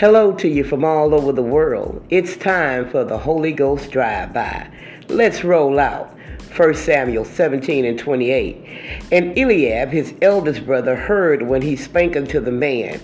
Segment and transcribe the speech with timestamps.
[0.00, 2.02] Hello to you from all over the world.
[2.08, 4.66] It's time for the Holy Ghost drive by.
[5.08, 6.16] Let's roll out.
[6.56, 8.66] 1 Samuel 17 and 28.
[9.12, 12.98] And Eliab, his eldest brother, heard when he spake unto the man.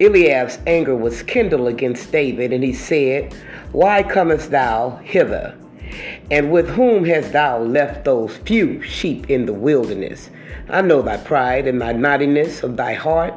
[0.00, 3.34] Eliab's anger was kindled against David, and he said,
[3.72, 5.54] Why comest thou hither?
[6.30, 10.30] And with whom hast thou left those few sheep in the wilderness?
[10.70, 13.34] I know thy pride and thy naughtiness of thy heart,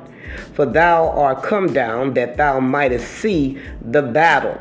[0.54, 4.60] for thou art come down that thou mightest see the battle.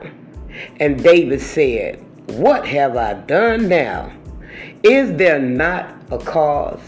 [0.79, 2.05] And David said,
[2.37, 4.13] What have I done now?
[4.83, 6.81] Is there not a cause?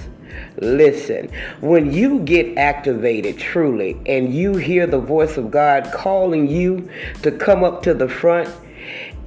[0.58, 1.28] Listen,
[1.60, 6.88] when you get activated truly and you hear the voice of God calling you
[7.22, 8.48] to come up to the front,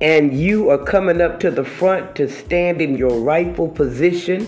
[0.02, 4.45] and you are coming up to the front to stand in your rightful position,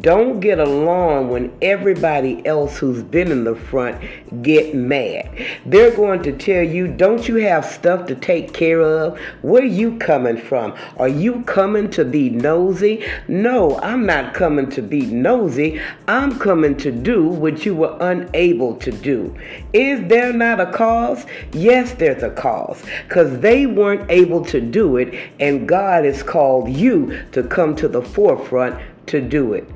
[0.00, 4.00] don't get along when everybody else who's been in the front
[4.42, 5.30] get mad.
[5.64, 9.18] They're going to tell you, don't you have stuff to take care of?
[9.42, 10.74] Where are you coming from?
[10.96, 13.04] Are you coming to be nosy?
[13.28, 15.80] No, I'm not coming to be nosy.
[16.08, 19.36] I'm coming to do what you were unable to do.
[19.72, 21.26] Is there not a cause?
[21.52, 22.82] Yes, there's a cause.
[23.06, 27.88] Because they weren't able to do it, and God has called you to come to
[27.88, 29.68] the forefront to do it.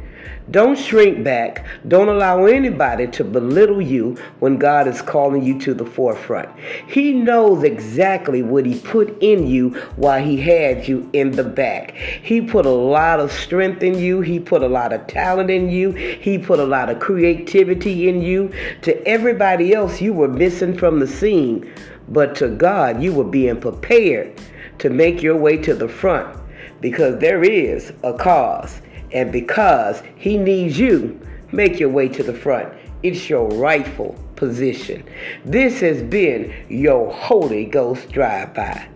[0.51, 1.65] Don't shrink back.
[1.89, 6.51] Don't allow anybody to belittle you when God is calling you to the forefront.
[6.87, 11.93] He knows exactly what He put in you while He had you in the back.
[11.95, 15.71] He put a lot of strength in you, He put a lot of talent in
[15.71, 18.53] you, He put a lot of creativity in you.
[18.83, 21.73] To everybody else, you were missing from the scene,
[22.09, 24.39] but to God, you were being prepared
[24.79, 26.39] to make your way to the front
[26.81, 28.81] because there is a cause.
[29.13, 31.21] And because he needs you,
[31.53, 32.73] make your way to the front.
[33.03, 35.05] It's your rightful position.
[35.45, 38.89] This has been your Holy Ghost drive by.